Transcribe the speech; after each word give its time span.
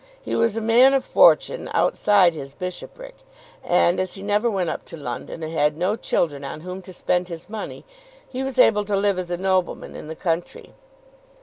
He 0.19 0.35
was 0.35 0.57
a 0.57 0.61
man 0.61 0.95
of 0.95 1.05
fortune 1.05 1.69
outside 1.75 2.33
his 2.33 2.55
bishopric; 2.55 3.17
and, 3.63 3.99
as 3.99 4.13
he 4.13 4.23
never 4.23 4.49
went 4.49 4.71
up 4.71 4.83
to 4.85 4.97
London, 4.97 5.43
and 5.43 5.53
had 5.53 5.77
no 5.77 5.95
children 5.95 6.43
on 6.43 6.61
whom 6.61 6.81
to 6.81 6.91
spend 6.91 7.27
his 7.27 7.47
money, 7.47 7.85
he 8.27 8.41
was 8.41 8.57
able 8.57 8.83
to 8.85 8.95
live 8.95 9.19
as 9.19 9.29
a 9.29 9.37
nobleman 9.37 9.95
in 9.95 10.07
the 10.07 10.15
country. 10.15 10.73